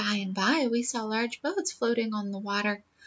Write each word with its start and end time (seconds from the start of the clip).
"By 0.03 0.15
and 0.15 0.33
by, 0.33 0.65
we 0.65 0.81
saw 0.81 1.03
large 1.03 1.43
boats 1.43 1.71
floating 1.73 2.15
on 2.15 2.31
the 2.31 2.39
water. 2.39 2.83